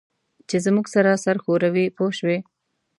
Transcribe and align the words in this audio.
چې 0.49 0.57
زموږ 0.65 0.85
سره 0.95 1.21
سر 1.25 1.35
ښوروي 1.43 1.85
پوه 1.95 2.11
شوې!. 2.19 2.37